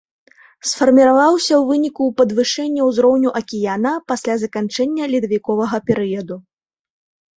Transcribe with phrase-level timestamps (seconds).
[0.69, 6.35] Сфарміраваўся ў выніку падвышэння ўзроўню акіяна пасля заканчэння ледавіковага перыяду.